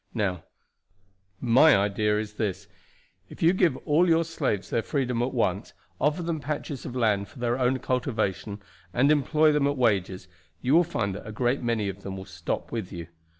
[0.15, 0.45] Now,
[1.39, 2.67] my idea is this,
[3.29, 7.27] if you give all your slaves their freedom at once, offer them patches of land
[7.27, 8.63] for their own cultivation
[8.95, 10.27] and employ them at wages,
[10.59, 13.09] you will find that a great many of them will stop with you.